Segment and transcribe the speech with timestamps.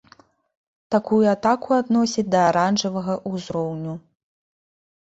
[0.95, 3.93] Такую атаку адносяць да аранжавага ўзроўню.